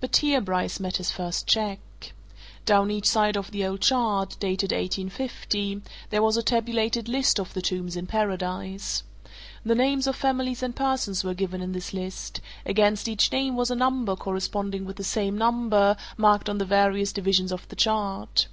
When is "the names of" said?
9.64-10.16